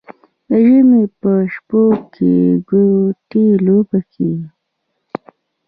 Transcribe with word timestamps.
د 0.47 0.49
ژمي 0.65 1.03
په 1.19 1.31
شپو 1.53 1.83
کې 2.13 2.33
ګوتې 2.69 3.45
لوبه 3.65 3.99
کیږي. 4.13 4.47